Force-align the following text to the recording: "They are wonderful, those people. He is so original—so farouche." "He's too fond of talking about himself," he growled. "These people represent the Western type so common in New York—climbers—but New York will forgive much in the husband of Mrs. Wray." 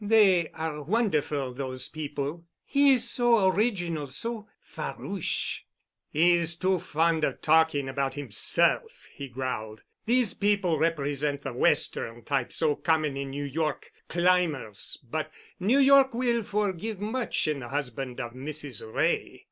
"They 0.03 0.49
are 0.55 0.81
wonderful, 0.81 1.53
those 1.53 1.87
people. 1.87 2.47
He 2.65 2.93
is 2.93 3.07
so 3.07 3.47
original—so 3.51 4.47
farouche." 4.59 5.59
"He's 6.09 6.55
too 6.55 6.79
fond 6.79 7.23
of 7.23 7.39
talking 7.43 7.87
about 7.87 8.15
himself," 8.15 9.07
he 9.13 9.27
growled. 9.27 9.83
"These 10.07 10.33
people 10.33 10.79
represent 10.79 11.43
the 11.43 11.53
Western 11.53 12.23
type 12.23 12.51
so 12.51 12.75
common 12.77 13.15
in 13.15 13.29
New 13.29 13.43
York—climbers—but 13.45 15.29
New 15.59 15.77
York 15.79 16.15
will 16.15 16.41
forgive 16.41 16.99
much 16.99 17.47
in 17.47 17.59
the 17.59 17.67
husband 17.67 18.19
of 18.19 18.33
Mrs. 18.33 18.81
Wray." 18.91 19.39